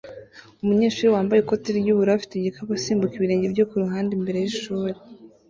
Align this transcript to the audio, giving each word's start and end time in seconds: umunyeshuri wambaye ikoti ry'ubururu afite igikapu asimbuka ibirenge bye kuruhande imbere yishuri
umunyeshuri 0.61 1.13
wambaye 1.15 1.39
ikoti 1.41 1.67
ry'ubururu 1.79 2.13
afite 2.17 2.33
igikapu 2.35 2.71
asimbuka 2.79 3.13
ibirenge 3.15 3.45
bye 3.53 3.63
kuruhande 3.69 4.11
imbere 4.13 4.37
yishuri 4.43 4.97